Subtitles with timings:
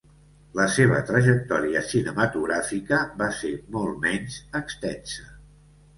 [0.59, 5.29] La seva trajectòria cinematogràfica va ser molt menys extensa.